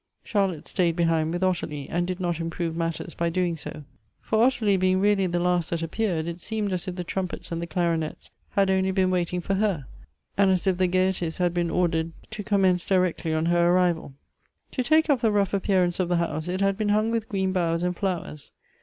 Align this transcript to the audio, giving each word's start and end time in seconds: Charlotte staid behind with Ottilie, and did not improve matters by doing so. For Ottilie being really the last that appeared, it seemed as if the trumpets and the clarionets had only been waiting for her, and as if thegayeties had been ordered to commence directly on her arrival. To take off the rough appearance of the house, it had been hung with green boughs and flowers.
Charlotte 0.23 0.65
staid 0.67 0.95
behind 0.95 1.31
with 1.31 1.43
Ottilie, 1.43 1.87
and 1.87 2.07
did 2.07 2.19
not 2.19 2.39
improve 2.39 2.75
matters 2.75 3.13
by 3.13 3.29
doing 3.29 3.55
so. 3.55 3.83
For 4.19 4.41
Ottilie 4.43 4.75
being 4.75 4.99
really 4.99 5.27
the 5.27 5.37
last 5.37 5.69
that 5.69 5.83
appeared, 5.83 6.25
it 6.25 6.41
seemed 6.41 6.73
as 6.73 6.87
if 6.87 6.95
the 6.95 7.03
trumpets 7.03 7.51
and 7.51 7.61
the 7.61 7.67
clarionets 7.67 8.31
had 8.49 8.71
only 8.71 8.89
been 8.89 9.11
waiting 9.11 9.41
for 9.41 9.53
her, 9.53 9.85
and 10.39 10.49
as 10.49 10.65
if 10.65 10.77
thegayeties 10.77 11.37
had 11.37 11.53
been 11.53 11.69
ordered 11.69 12.13
to 12.31 12.41
commence 12.43 12.83
directly 12.83 13.31
on 13.31 13.45
her 13.45 13.69
arrival. 13.71 14.15
To 14.71 14.81
take 14.81 15.07
off 15.07 15.21
the 15.21 15.31
rough 15.31 15.53
appearance 15.53 15.99
of 15.99 16.09
the 16.09 16.15
house, 16.17 16.47
it 16.47 16.61
had 16.61 16.79
been 16.79 16.89
hung 16.89 17.11
with 17.11 17.29
green 17.29 17.51
boughs 17.51 17.83
and 17.83 17.95
flowers. 17.95 18.53